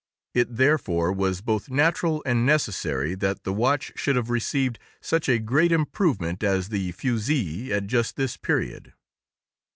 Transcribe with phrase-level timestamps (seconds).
[0.33, 5.37] It therefore was both natural and necessary that the watch should have received such a
[5.37, 8.93] great improvement as the fusee at just this period.